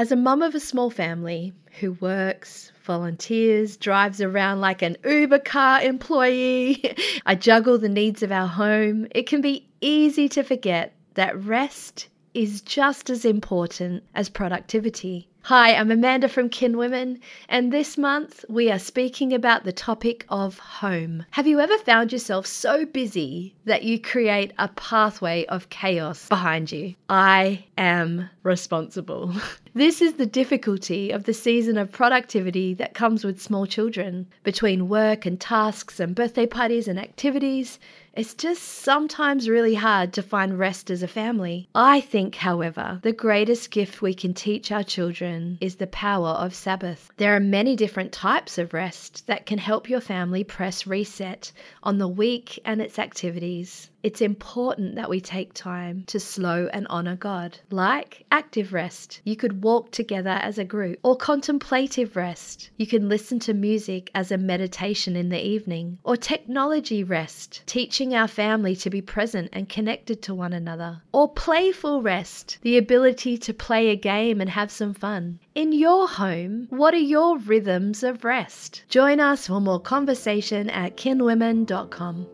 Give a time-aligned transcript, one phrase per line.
[0.00, 5.40] As a mum of a small family who works, volunteers, drives around like an Uber
[5.40, 10.94] car employee, I juggle the needs of our home, it can be easy to forget
[11.16, 15.28] that rest is just as important as productivity.
[15.44, 17.18] Hi, I'm Amanda from Kin Women,
[17.48, 21.24] and this month we are speaking about the topic of home.
[21.30, 26.70] Have you ever found yourself so busy that you create a pathway of chaos behind
[26.70, 26.94] you?
[27.08, 29.32] I am responsible.
[29.72, 34.26] This is the difficulty of the season of productivity that comes with small children.
[34.42, 37.78] Between work and tasks and birthday parties and activities,
[38.12, 41.68] it's just sometimes really hard to find rest as a family.
[41.72, 45.29] I think, however, the greatest gift we can teach our children
[45.60, 47.10] is the power of Sabbath.
[47.16, 51.52] There are many different types of rest that can help your family press reset
[51.82, 53.90] on the week and its activities.
[54.02, 59.20] It's important that we take time to slow and honor God, like active rest.
[59.24, 62.70] You could walk together as a group, or contemplative rest.
[62.78, 68.14] You can listen to music as a meditation in the evening, or technology rest, teaching
[68.14, 73.36] our family to be present and connected to one another, or playful rest, the ability
[73.36, 75.19] to play a game and have some fun.
[75.54, 78.84] In your home, what are your rhythms of rest?
[78.88, 82.26] Join us for more conversation at kinwomen.com.